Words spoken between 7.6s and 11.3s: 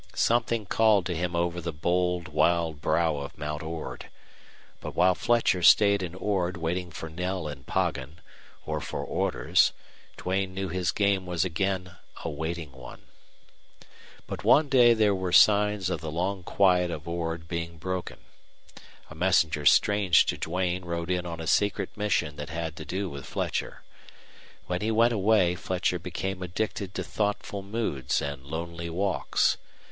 Poggin, or for orders, Duane knew his game